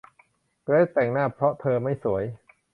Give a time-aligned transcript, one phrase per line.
[0.63, 2.23] เกรซแต่งหน้าเพราะเธอไม่สวย